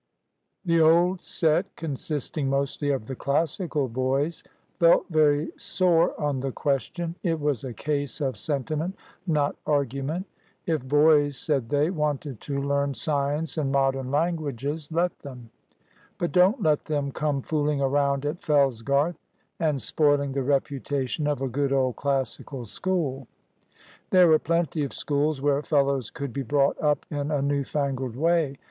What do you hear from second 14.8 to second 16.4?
let them; but